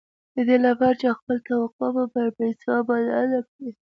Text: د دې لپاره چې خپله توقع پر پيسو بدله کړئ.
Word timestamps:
د 0.35 0.37
دې 0.49 0.57
لپاره 0.65 0.97
چې 1.01 1.07
خپله 1.17 1.39
توقع 1.47 2.05
پر 2.13 2.27
پيسو 2.37 2.73
بدله 2.87 3.39
کړئ. 3.51 3.69